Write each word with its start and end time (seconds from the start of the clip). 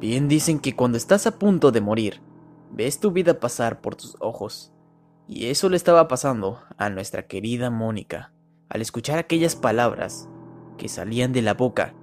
Bien 0.00 0.28
dicen 0.28 0.58
que 0.58 0.76
cuando 0.76 0.98
estás 0.98 1.26
a 1.26 1.38
punto 1.38 1.72
de 1.72 1.80
morir, 1.80 2.20
ves 2.70 3.00
tu 3.00 3.12
vida 3.12 3.40
pasar 3.40 3.80
por 3.80 3.96
tus 3.96 4.16
ojos. 4.20 4.72
Y 5.26 5.46
eso 5.46 5.68
le 5.68 5.76
estaba 5.76 6.06
pasando 6.06 6.60
a 6.76 6.90
nuestra 6.90 7.26
querida 7.26 7.70
Mónica 7.70 8.32
al 8.68 8.82
escuchar 8.82 9.18
aquellas 9.18 9.56
palabras 9.56 10.28
que 10.76 10.88
salían 10.88 11.32
de 11.32 11.42
la 11.42 11.54
boca 11.54 11.94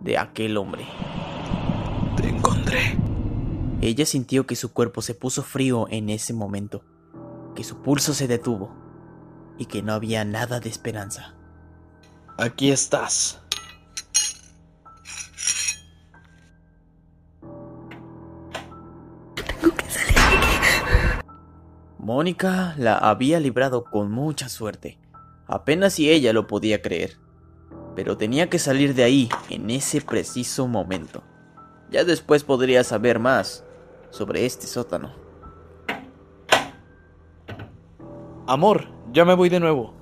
de 0.00 0.16
aquel 0.16 0.56
hombre. 0.56 0.86
Te 2.16 2.28
encontré. 2.28 2.96
Ella 3.80 4.06
sintió 4.06 4.46
que 4.46 4.56
su 4.56 4.72
cuerpo 4.72 5.02
se 5.02 5.14
puso 5.14 5.42
frío 5.42 5.86
en 5.90 6.10
ese 6.10 6.32
momento, 6.32 6.84
que 7.54 7.64
su 7.64 7.82
pulso 7.82 8.14
se 8.14 8.28
detuvo 8.28 8.74
y 9.58 9.66
que 9.66 9.82
no 9.82 9.92
había 9.92 10.24
nada 10.24 10.60
de 10.60 10.68
esperanza. 10.68 11.34
Aquí 12.38 12.70
estás. 12.70 13.42
Mónica 21.98 22.74
la 22.76 22.96
había 22.98 23.38
librado 23.40 23.84
con 23.84 24.10
mucha 24.10 24.48
suerte. 24.48 24.98
Apenas 25.46 25.94
si 25.94 26.10
ella 26.10 26.32
lo 26.32 26.46
podía 26.46 26.82
creer. 26.82 27.18
Pero 27.94 28.16
tenía 28.16 28.48
que 28.48 28.58
salir 28.58 28.94
de 28.94 29.04
ahí 29.04 29.28
en 29.48 29.70
ese 29.70 30.00
preciso 30.00 30.66
momento. 30.66 31.22
Ya 31.90 32.04
después 32.04 32.44
podría 32.44 32.84
saber 32.84 33.18
más 33.18 33.64
sobre 34.10 34.46
este 34.46 34.66
sótano. 34.66 35.12
Amor, 38.46 38.88
ya 39.12 39.24
me 39.24 39.34
voy 39.34 39.48
de 39.48 39.60
nuevo. 39.60 39.94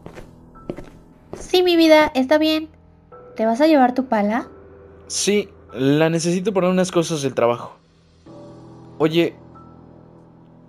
Sí, 1.38 1.62
mi 1.62 1.76
vida, 1.76 2.10
está 2.14 2.38
bien. 2.38 2.68
¿Te 3.36 3.44
vas 3.44 3.60
a 3.60 3.66
llevar 3.66 3.94
tu 3.94 4.06
pala? 4.06 4.48
Sí, 5.06 5.48
la 5.72 6.10
necesito 6.10 6.52
para 6.52 6.68
unas 6.68 6.90
cosas 6.90 7.22
del 7.22 7.34
trabajo. 7.34 7.76
Oye, 8.98 9.36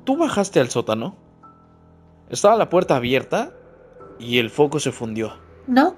¿tú 0.10 0.18
bajaste 0.18 0.60
al 0.60 0.72
sótano? 0.72 1.16
Estaba 2.32 2.56
la 2.56 2.68
puerta 2.68 2.96
abierta 2.96 3.52
y 4.18 4.40
el 4.40 4.50
foco 4.50 4.80
se 4.80 4.92
fundió. 4.92 5.34
No, 5.68 5.98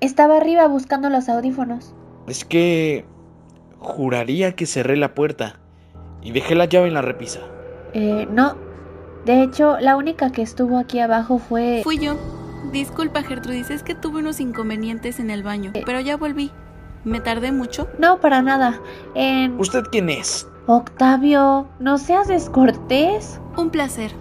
estaba 0.00 0.38
arriba 0.38 0.66
buscando 0.66 1.08
los 1.08 1.28
audífonos. 1.28 1.94
Es 2.26 2.44
que 2.44 3.04
juraría 3.78 4.56
que 4.56 4.66
cerré 4.66 4.96
la 4.96 5.14
puerta 5.14 5.60
y 6.20 6.32
dejé 6.32 6.56
la 6.56 6.64
llave 6.64 6.88
en 6.88 6.94
la 6.94 7.02
repisa. 7.02 7.42
Eh, 7.92 8.26
no. 8.28 8.56
De 9.24 9.44
hecho, 9.44 9.78
la 9.78 9.94
única 9.94 10.32
que 10.32 10.42
estuvo 10.42 10.76
aquí 10.76 10.98
abajo 10.98 11.38
fue... 11.38 11.82
Fui 11.84 11.98
yo. 11.98 12.16
Disculpa, 12.72 13.22
Gertrudis, 13.22 13.70
es 13.70 13.84
que 13.84 13.94
tuve 13.94 14.18
unos 14.18 14.40
inconvenientes 14.40 15.20
en 15.20 15.30
el 15.30 15.44
baño, 15.44 15.70
pero 15.86 16.00
ya 16.00 16.16
volví. 16.16 16.50
¿Me 17.04 17.20
tardé 17.20 17.52
mucho? 17.52 17.86
No, 18.00 18.18
para 18.18 18.42
nada. 18.42 18.80
En... 19.14 19.60
¿Usted 19.60 19.84
quién 19.92 20.10
es? 20.10 20.48
Octavio, 20.66 21.68
no 21.78 21.98
seas 21.98 22.26
descortés. 22.26 23.38
Un 23.54 23.68
placer. 23.68 24.12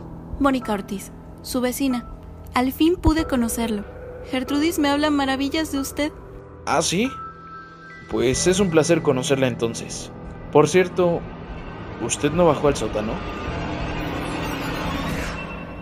Mónica 0.41 0.73
Ortiz, 0.73 1.13
su 1.41 1.61
vecina. 1.61 2.05
Al 2.53 2.73
fin 2.73 2.97
pude 2.97 3.23
conocerlo. 3.23 3.85
Gertrudis 4.30 4.77
me 4.77 4.89
habla 4.89 5.09
maravillas 5.09 5.72
de 5.72 5.80
usted. 5.80 6.11
¿Ah, 6.66 6.81
sí? 6.81 7.09
Pues 8.11 8.45
es 8.47 8.59
un 8.59 8.69
placer 8.69 9.02
conocerla 9.02 9.47
entonces. 9.47 10.11
Por 10.52 10.67
cierto, 10.67 11.22
¿usted 12.05 12.31
no 12.33 12.45
bajó 12.45 12.67
al 12.67 12.75
sótano? 12.75 13.13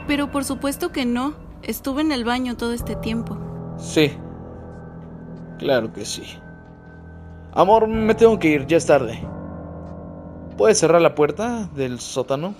Pero 0.05 0.29
por 0.29 0.43
supuesto 0.43 0.91
que 0.91 1.05
no. 1.05 1.33
Estuve 1.63 2.01
en 2.01 2.11
el 2.11 2.23
baño 2.23 2.55
todo 2.55 2.73
este 2.73 2.95
tiempo. 2.95 3.37
Sí. 3.77 4.15
Claro 5.57 5.91
que 5.91 6.05
sí. 6.05 6.23
Amor, 7.51 7.87
me 7.87 8.13
tengo 8.13 8.37
que 8.37 8.49
ir, 8.49 8.67
ya 8.67 8.77
es 8.77 8.85
tarde. 8.85 9.27
¿Puede 10.61 10.75
cerrar 10.75 11.01
la 11.01 11.15
puerta 11.15 11.71
del 11.75 11.99
sótano? 11.99 12.53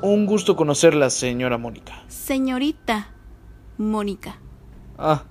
Un 0.00 0.24
gusto 0.24 0.56
conocerla, 0.56 1.10
señora 1.10 1.58
Mónica. 1.58 1.92
Señorita 2.08 3.08
Mónica. 3.76 4.38
Ah, 4.96 5.24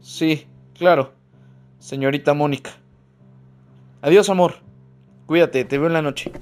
sí, 0.00 0.46
claro. 0.72 1.12
Señorita 1.78 2.32
Mónica. 2.32 2.70
Adiós, 4.00 4.30
amor. 4.30 4.54
Cuídate, 5.26 5.66
te 5.66 5.76
veo 5.76 5.88
en 5.88 5.92
la 5.92 6.00
noche. 6.00 6.32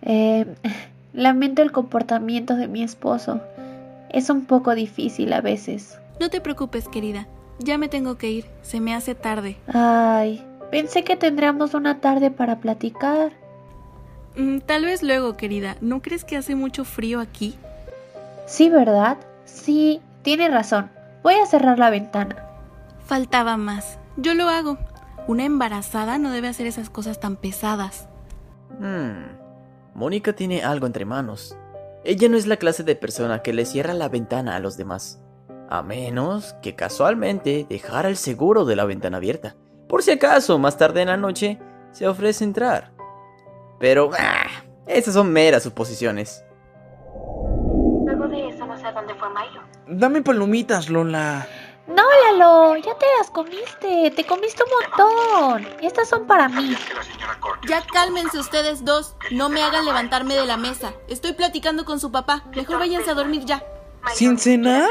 Eh, 0.00 0.46
lamento 1.12 1.60
el 1.60 1.72
comportamiento 1.72 2.56
de 2.56 2.68
mi 2.68 2.82
esposo. 2.82 3.42
Es 4.08 4.30
un 4.30 4.46
poco 4.46 4.74
difícil 4.74 5.34
a 5.34 5.42
veces. 5.42 6.00
No 6.20 6.30
te 6.30 6.40
preocupes, 6.40 6.88
querida. 6.88 7.28
Ya 7.58 7.76
me 7.76 7.88
tengo 7.88 8.16
que 8.16 8.30
ir. 8.30 8.46
Se 8.62 8.80
me 8.80 8.94
hace 8.94 9.14
tarde. 9.14 9.58
Ay, 9.74 10.42
pensé 10.70 11.04
que 11.04 11.16
tendríamos 11.16 11.74
una 11.74 12.00
tarde 12.00 12.30
para 12.30 12.60
platicar. 12.60 13.32
Mm, 14.36 14.58
tal 14.60 14.84
vez 14.84 15.02
luego, 15.02 15.36
querida. 15.36 15.76
¿No 15.80 16.02
crees 16.02 16.24
que 16.24 16.36
hace 16.36 16.54
mucho 16.54 16.84
frío 16.84 17.20
aquí? 17.20 17.56
Sí, 18.46 18.68
¿verdad? 18.68 19.18
Sí, 19.44 20.00
tiene 20.22 20.48
razón. 20.48 20.90
Voy 21.22 21.34
a 21.34 21.46
cerrar 21.46 21.78
la 21.78 21.90
ventana. 21.90 22.36
Faltaba 23.04 23.56
más. 23.56 23.98
Yo 24.16 24.34
lo 24.34 24.48
hago. 24.48 24.78
Una 25.26 25.44
embarazada 25.44 26.18
no 26.18 26.30
debe 26.30 26.48
hacer 26.48 26.66
esas 26.66 26.90
cosas 26.90 27.20
tan 27.20 27.36
pesadas. 27.36 28.08
Hmm. 28.78 29.36
Mónica 29.94 30.32
tiene 30.32 30.62
algo 30.62 30.86
entre 30.86 31.04
manos. 31.04 31.56
Ella 32.04 32.28
no 32.28 32.36
es 32.36 32.46
la 32.46 32.56
clase 32.56 32.82
de 32.82 32.96
persona 32.96 33.42
que 33.42 33.52
le 33.52 33.66
cierra 33.66 33.92
la 33.92 34.08
ventana 34.08 34.56
a 34.56 34.60
los 34.60 34.76
demás. 34.76 35.20
A 35.68 35.82
menos 35.82 36.54
que 36.62 36.74
casualmente 36.74 37.66
dejara 37.68 38.08
el 38.08 38.16
seguro 38.16 38.64
de 38.64 38.76
la 38.76 38.84
ventana 38.84 39.18
abierta. 39.18 39.56
Por 39.90 40.04
si 40.04 40.12
acaso, 40.12 40.56
más 40.56 40.76
tarde 40.78 41.02
en 41.02 41.08
la 41.08 41.16
noche, 41.16 41.58
se 41.90 42.06
ofrece 42.06 42.44
entrar. 42.44 42.92
Pero, 43.80 44.10
ah, 44.16 44.46
esas 44.86 45.14
son 45.14 45.32
meras 45.32 45.64
suposiciones. 45.64 46.44
Luego 48.04 48.28
de 48.28 48.50
eso 48.50 48.64
no 48.66 48.78
sé 48.78 48.92
dónde 48.92 49.14
fue 49.16 49.28
Milo. 49.30 49.62
Dame 49.88 50.22
palomitas, 50.22 50.88
Lola. 50.88 51.44
No, 51.88 52.04
Lalo, 52.30 52.76
ya 52.76 52.96
te 52.98 53.06
las 53.18 53.32
comiste. 53.32 54.12
Te 54.12 54.24
comiste 54.24 54.62
un 54.62 54.70
montón. 54.78 55.68
Estas 55.82 56.08
son 56.08 56.24
para 56.28 56.48
mí. 56.48 56.76
Ya 57.68 57.84
cálmense 57.92 58.38
ustedes 58.38 58.84
dos. 58.84 59.16
No 59.32 59.48
me 59.48 59.60
hagan 59.60 59.84
levantarme 59.84 60.36
de 60.36 60.46
la 60.46 60.56
mesa. 60.56 60.92
Estoy 61.08 61.32
platicando 61.32 61.84
con 61.84 61.98
su 61.98 62.12
papá. 62.12 62.44
Mejor 62.54 62.78
váyanse 62.78 63.10
a 63.10 63.14
dormir 63.14 63.44
ya. 63.44 63.64
¿Sin 64.14 64.38
cenar? 64.38 64.88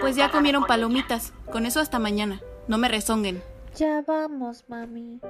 Pues 0.00 0.16
ya 0.16 0.30
comieron 0.30 0.64
palomitas. 0.64 1.34
Con 1.52 1.66
eso 1.66 1.80
hasta 1.80 1.98
mañana. 1.98 2.40
No 2.66 2.78
me 2.78 2.88
rezonguen. 2.88 3.42
Ya 3.78 4.02
vamos, 4.04 4.64
mami. 4.66 5.20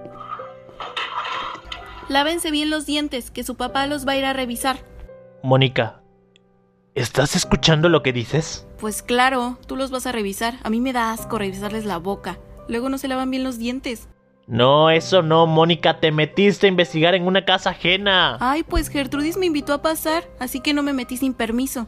Lávense 2.09 2.51
bien 2.51 2.71
los 2.71 2.87
dientes, 2.87 3.31
que 3.31 3.45
su 3.45 3.57
papá 3.57 3.87
los 3.87 4.09
va 4.09 4.13
a 4.13 4.17
ir 4.17 4.25
a 4.25 4.33
revisar. 4.33 4.79
Mónica, 5.43 6.01
¿estás 6.95 7.37
escuchando 7.37 7.91
lo 7.91 8.03
que 8.03 8.15
dices? 8.15 8.67
Pues 8.79 9.03
claro, 9.03 9.59
tú 9.67 9.77
los 9.77 9.91
vas 9.91 10.07
a 10.07 10.13
revisar. 10.13 10.55
A 10.63 10.71
mí 10.71 10.81
me 10.81 10.95
da 10.95 11.13
asco 11.13 11.37
revisarles 11.37 11.85
la 11.85 11.99
boca. 11.99 12.39
Luego 12.69 12.89
no 12.89 12.97
se 12.97 13.09
lavan 13.09 13.31
bien 13.31 13.45
los 13.45 13.59
dientes. 13.59 14.09
No, 14.47 14.89
eso 14.89 15.21
no, 15.21 15.47
Mónica, 15.47 16.01
te 16.01 16.11
metiste 16.11 16.67
a 16.67 16.71
investigar 16.71 17.15
en 17.15 17.27
una 17.27 17.45
casa 17.45 17.71
ajena. 17.71 18.39
Ay, 18.41 18.63
pues 18.63 18.89
Gertrudis 18.89 19.37
me 19.37 19.45
invitó 19.45 19.75
a 19.75 19.83
pasar, 19.83 20.25
así 20.41 20.61
que 20.61 20.73
no 20.73 20.83
me 20.83 20.95
metí 20.95 21.19
sin 21.19 21.35
permiso. 21.35 21.87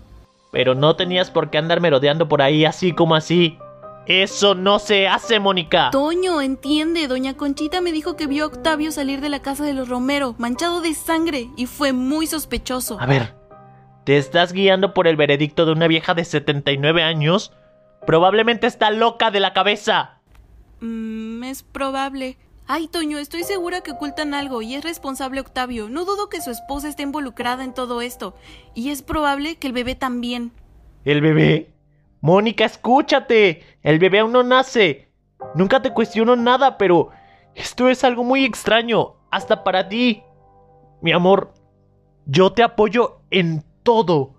Pero 0.53 0.75
no 0.75 0.95
tenías 0.95 1.31
por 1.31 1.49
qué 1.49 1.57
andar 1.57 1.81
merodeando 1.81 2.29
por 2.29 2.43
ahí 2.43 2.67
así 2.67 2.93
como 2.93 3.15
así. 3.15 3.57
Eso 4.11 4.57
no 4.57 4.81
se 4.81 5.07
hace, 5.07 5.39
Mónica. 5.39 5.91
Toño, 5.93 6.41
entiende, 6.41 7.07
doña 7.07 7.37
Conchita 7.37 7.81
me 7.81 7.93
dijo 7.93 8.17
que 8.17 8.27
vio 8.27 8.43
a 8.43 8.47
Octavio 8.49 8.91
salir 8.91 9.21
de 9.21 9.29
la 9.29 9.41
casa 9.41 9.65
de 9.65 9.73
los 9.73 9.89
Romero, 9.89 10.35
manchado 10.37 10.81
de 10.81 10.95
sangre, 10.95 11.47
y 11.57 11.67
fue 11.67 11.93
muy 11.93 12.27
sospechoso. 12.27 13.01
A 13.01 13.07
ver, 13.07 13.37
¿te 14.03 14.19
estás 14.19 14.53
guiando 14.53 14.95
por 14.95 15.07
el 15.07 15.15
veredicto 15.15 15.65
de 15.65 15.71
una 15.71 15.87
vieja 15.87 16.15
de 16.15 16.25
79 16.25 17.05
años? 17.05 17.53
Probablemente 18.05 18.67
está 18.67 18.91
loca 18.91 19.31
de 19.31 19.39
la 19.39 19.53
cabeza. 19.53 20.19
Mm, 20.81 21.45
es 21.45 21.63
probable. 21.63 22.37
Ay, 22.67 22.89
Toño, 22.89 23.17
estoy 23.17 23.45
segura 23.45 23.83
que 23.83 23.93
ocultan 23.93 24.35
algo 24.35 24.61
y 24.61 24.75
es 24.75 24.83
responsable 24.83 25.41
Octavio. 25.41 25.89
No 25.89 26.05
dudo 26.05 26.29
que 26.29 26.43
su 26.43 26.51
esposa 26.51 26.89
esté 26.89 27.05
involucrada 27.05 27.63
en 27.63 27.75
todo 27.75 28.03
esto. 28.03 28.35
Y 28.75 28.91
es 28.91 29.03
probable 29.03 29.55
que 29.55 29.69
el 29.69 29.73
bebé 29.73 29.95
también. 29.95 30.51
¿El 31.05 31.21
bebé? 31.21 31.71
Mónica, 32.21 32.65
escúchate. 32.65 33.63
El 33.83 33.99
bebé 33.99 34.21
aún 34.21 34.33
no 34.33 34.43
nace. 34.43 35.13
Nunca 35.55 35.81
te 35.83 35.93
cuestiono 35.93 36.37
nada, 36.37 36.77
pero 36.79 37.11
esto 37.55 37.89
es 37.89 38.05
algo 38.05 38.25
muy 38.25 38.45
extraño, 38.45 39.17
hasta 39.31 39.65
para 39.65 39.89
ti. 39.89 40.23
Mi 41.01 41.13
amor, 41.13 41.55
yo 42.27 42.53
te 42.53 42.63
apoyo 42.63 43.23
en 43.31 43.65
todo, 43.83 44.35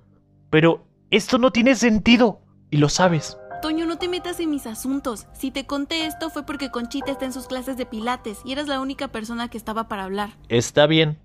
pero 0.49 0.85
esto 1.09 1.37
no 1.37 1.51
tiene 1.51 1.75
sentido, 1.75 2.41
y 2.69 2.77
lo 2.77 2.87
sabes. 2.87 3.37
Toño, 3.61 3.85
no 3.85 3.97
te 3.97 4.07
metas 4.07 4.39
en 4.39 4.49
mis 4.49 4.65
asuntos. 4.65 5.27
Si 5.33 5.51
te 5.51 5.65
conté 5.65 6.05
esto 6.05 6.29
fue 6.29 6.45
porque 6.45 6.71
Conchita 6.71 7.11
está 7.11 7.25
en 7.25 7.33
sus 7.33 7.47
clases 7.47 7.77
de 7.77 7.85
pilates 7.85 8.39
y 8.43 8.53
eras 8.53 8.67
la 8.67 8.79
única 8.79 9.09
persona 9.09 9.49
que 9.49 9.57
estaba 9.57 9.87
para 9.87 10.03
hablar. 10.03 10.31
Está 10.49 10.87
bien. 10.87 11.19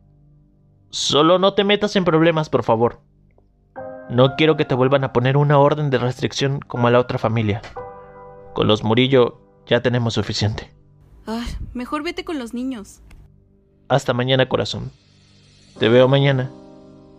Solo 0.91 1.39
no 1.39 1.55
te 1.55 1.65
metas 1.65 1.97
en 1.97 2.05
problemas, 2.05 2.49
por 2.49 2.63
favor. 2.63 3.01
No 4.09 4.37
quiero 4.37 4.57
que 4.57 4.65
te 4.65 4.75
vuelvan 4.75 5.05
a 5.05 5.13
poner 5.13 5.37
una 5.37 5.59
orden 5.59 5.91
de 5.91 5.99
restricción 5.99 6.61
como 6.61 6.87
a 6.87 6.91
la 6.91 7.01
otra 7.01 7.19
familia. 7.19 7.61
Con 8.55 8.69
los 8.69 8.85
Murillo 8.85 9.41
ya 9.67 9.83
tenemos 9.83 10.15
suficiente. 10.15 10.73
Ay, 11.27 11.47
mejor 11.75 12.05
vete 12.05 12.25
con 12.25 12.39
los 12.39 12.55
niños. 12.55 13.03
Hasta 13.89 14.15
mañana, 14.15 14.49
corazón. 14.49 14.93
Te 15.79 15.89
veo 15.89 16.07
mañana. 16.09 16.51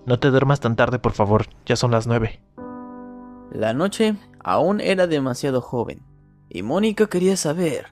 No 0.06 0.20
te 0.20 0.30
duermas 0.30 0.62
tan 0.62 0.78
tarde, 0.78 1.00
por 1.00 1.12
favor. 1.12 1.48
Ya 1.66 1.76
son 1.76 1.92
las 1.92 2.08
nueve. 2.08 2.40
La 3.52 3.74
noche 3.74 4.16
aún 4.40 4.80
era 4.80 5.08
demasiado 5.08 5.62
joven, 5.62 6.02
y 6.50 6.64
Mónica 6.64 7.08
quería 7.08 7.36
saber 7.36 7.88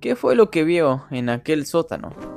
qué 0.00 0.14
fue 0.14 0.36
lo 0.36 0.50
que 0.50 0.62
vio 0.62 1.04
en 1.10 1.28
aquel 1.28 1.66
sótano. 1.66 2.35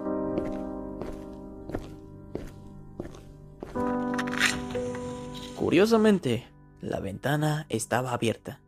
Curiosamente, 5.69 6.47
la 6.81 6.99
ventana 6.99 7.67
estaba 7.69 8.13
abierta. 8.13 8.59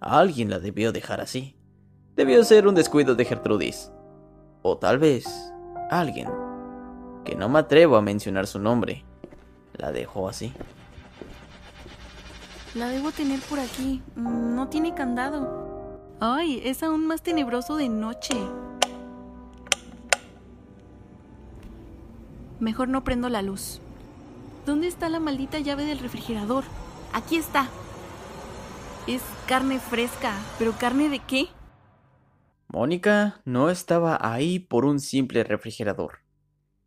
Alguien 0.00 0.50
la 0.50 0.58
debió 0.58 0.92
dejar 0.92 1.22
así. 1.22 1.56
Debió 2.14 2.44
ser 2.44 2.68
un 2.68 2.74
descuido 2.74 3.14
de 3.14 3.24
Gertrudis. 3.24 3.90
O 4.60 4.76
tal 4.76 4.98
vez 4.98 5.24
alguien, 5.90 6.28
que 7.24 7.36
no 7.36 7.48
me 7.48 7.60
atrevo 7.60 7.96
a 7.96 8.02
mencionar 8.02 8.46
su 8.46 8.58
nombre, 8.58 9.02
la 9.72 9.92
dejó 9.92 10.28
así. 10.28 10.52
La 12.74 12.90
debo 12.90 13.12
tener 13.12 13.40
por 13.40 13.58
aquí. 13.58 14.02
No 14.14 14.68
tiene 14.68 14.94
candado. 14.94 16.10
Ay, 16.20 16.60
es 16.66 16.82
aún 16.82 17.06
más 17.06 17.22
tenebroso 17.22 17.76
de 17.78 17.88
noche. 17.88 18.36
Mejor 22.58 22.88
no 22.88 23.04
prendo 23.04 23.30
la 23.30 23.40
luz. 23.40 23.80
¿Dónde 24.70 24.86
está 24.86 25.08
la 25.08 25.18
maldita 25.18 25.58
llave 25.58 25.84
del 25.84 25.98
refrigerador? 25.98 26.62
Aquí 27.12 27.34
está. 27.34 27.66
Es 29.08 29.20
carne 29.48 29.80
fresca, 29.80 30.32
pero 30.60 30.74
¿carne 30.78 31.08
de 31.08 31.18
qué? 31.18 31.48
Mónica 32.68 33.40
no 33.44 33.68
estaba 33.68 34.16
ahí 34.20 34.60
por 34.60 34.84
un 34.84 35.00
simple 35.00 35.42
refrigerador. 35.42 36.20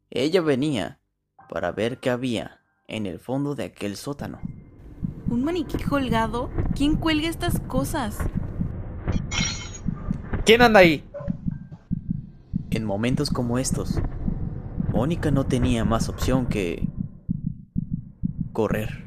Ella 0.09 0.39
venía 0.39 1.01
para 1.49 1.73
ver 1.73 1.99
qué 1.99 2.09
había 2.09 2.61
en 2.87 3.05
el 3.05 3.19
fondo 3.19 3.53
de 3.53 3.65
aquel 3.65 3.97
sótano. 3.97 4.39
¿Un 5.27 5.43
maniquí 5.43 5.77
colgado? 5.77 6.49
¿Quién 6.73 6.95
cuelga 6.95 7.27
estas 7.27 7.59
cosas? 7.67 8.17
¿Quién 10.45 10.61
anda 10.61 10.79
ahí? 10.79 11.03
En 12.69 12.85
momentos 12.85 13.29
como 13.29 13.59
estos, 13.59 13.99
Mónica 14.93 15.31
no 15.31 15.45
tenía 15.45 15.83
más 15.83 16.07
opción 16.07 16.45
que 16.45 16.87
correr. 18.53 19.03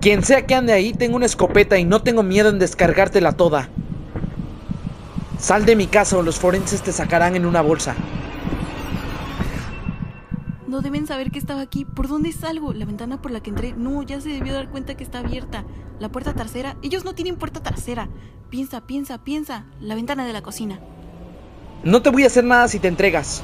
Quien 0.00 0.24
sea 0.24 0.46
que 0.46 0.54
ande 0.54 0.72
ahí, 0.72 0.92
tengo 0.92 1.16
una 1.16 1.26
escopeta 1.26 1.78
y 1.78 1.84
no 1.84 2.02
tengo 2.02 2.22
miedo 2.22 2.50
en 2.50 2.58
descargártela 2.58 3.32
toda. 3.32 3.68
Sal 5.38 5.64
de 5.64 5.76
mi 5.76 5.86
casa 5.86 6.18
o 6.18 6.22
los 6.22 6.38
forenses 6.38 6.82
te 6.82 6.92
sacarán 6.92 7.36
en 7.36 7.46
una 7.46 7.62
bolsa. 7.62 7.94
No 10.66 10.80
deben 10.80 11.06
saber 11.06 11.30
que 11.30 11.38
estaba 11.38 11.60
aquí. 11.60 11.84
¿Por 11.84 12.08
dónde 12.08 12.32
salgo? 12.32 12.72
La 12.72 12.84
ventana 12.84 13.20
por 13.20 13.30
la 13.30 13.40
que 13.40 13.50
entré. 13.50 13.74
No, 13.74 14.02
ya 14.02 14.20
se 14.20 14.30
debió 14.30 14.54
dar 14.54 14.70
cuenta 14.70 14.96
que 14.96 15.04
está 15.04 15.18
abierta. 15.18 15.64
La 16.00 16.08
puerta 16.08 16.32
trasera. 16.34 16.76
Ellos 16.82 17.04
no 17.04 17.14
tienen 17.14 17.36
puerta 17.36 17.62
trasera. 17.62 18.08
Piensa, 18.50 18.80
piensa, 18.86 19.22
piensa. 19.22 19.66
La 19.80 19.94
ventana 19.94 20.24
de 20.24 20.32
la 20.32 20.42
cocina. 20.42 20.80
No 21.84 22.02
te 22.02 22.10
voy 22.10 22.24
a 22.24 22.28
hacer 22.28 22.44
nada 22.44 22.68
si 22.68 22.78
te 22.78 22.88
entregas. 22.88 23.42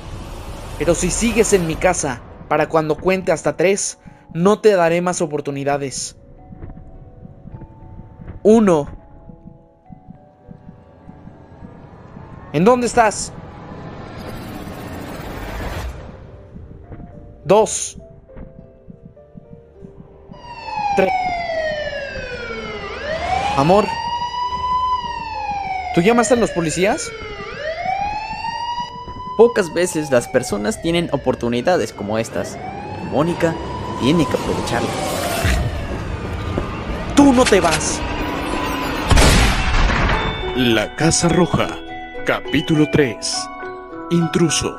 Pero 0.78 0.94
si 0.94 1.10
sigues 1.10 1.52
en 1.52 1.66
mi 1.66 1.74
casa, 1.76 2.22
para 2.48 2.68
cuando 2.68 2.96
cuente 2.96 3.30
hasta 3.30 3.56
tres, 3.56 3.98
no 4.38 4.60
te 4.60 4.74
daré 4.74 5.00
más 5.02 5.20
oportunidades. 5.20 6.16
Uno. 8.42 8.88
¿En 12.52 12.64
dónde 12.64 12.86
estás? 12.86 13.32
Dos. 17.44 17.98
Tres. 20.96 21.10
Amor. 23.56 23.86
¿Tú 25.94 26.00
llamaste 26.00 26.34
a 26.34 26.36
los 26.36 26.50
policías? 26.52 27.10
Pocas 29.36 29.72
veces 29.74 30.10
las 30.10 30.28
personas 30.28 30.80
tienen 30.80 31.08
oportunidades 31.12 31.92
como 31.92 32.18
estas. 32.18 32.56
Mónica 33.10 33.54
tiene 34.00 34.26
que 34.26 34.36
aprovecharlas. 34.36 34.90
Tú 37.14 37.32
no 37.32 37.44
te 37.44 37.60
vas. 37.60 38.00
La 40.56 40.94
Casa 40.96 41.28
Roja, 41.28 41.68
capítulo 42.24 42.88
3. 42.90 43.48
Intruso. 44.10 44.76